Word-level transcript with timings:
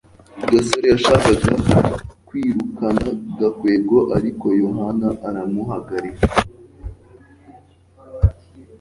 gasore 0.51 0.87
yashakaga 0.93 1.51
kwirukana 2.27 3.05
gakwego, 3.39 3.97
ariko 4.17 4.45
yohana 4.61 5.07
aramuhagarika 5.27 6.27